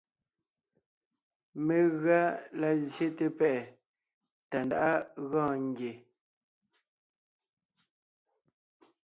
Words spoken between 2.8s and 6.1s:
zsyete pɛ́ʼɛ Tàndáʼa gɔɔn ngie.